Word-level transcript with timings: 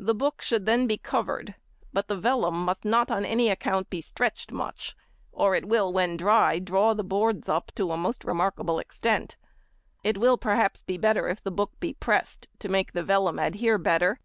The 0.00 0.16
book 0.16 0.42
should 0.42 0.66
then 0.66 0.88
be 0.88 0.98
covered, 0.98 1.54
but 1.92 2.08
the 2.08 2.16
vellum 2.16 2.64
must 2.64 2.84
not 2.84 3.08
on 3.08 3.24
any 3.24 3.48
account 3.50 3.88
be 3.88 4.00
stretched 4.00 4.50
much, 4.50 4.96
or 5.30 5.54
it 5.54 5.66
will, 5.68 5.92
when 5.92 6.16
dry, 6.16 6.58
draw 6.58 6.92
the 6.92 7.04
boards 7.04 7.48
up 7.48 7.70
to 7.76 7.92
a 7.92 7.96
most 7.96 8.24
remarkable 8.24 8.80
extent. 8.80 9.36
It 10.02 10.18
will 10.18 10.38
perhaps 10.38 10.82
be 10.82 10.98
better 10.98 11.28
if 11.28 11.40
the 11.40 11.52
book 11.52 11.70
be 11.78 11.94
pressed, 11.94 12.48
to 12.58 12.68
make 12.68 12.94
the 12.94 13.04
vellum 13.04 13.38
adhere 13.38 13.78
better. 13.78 14.18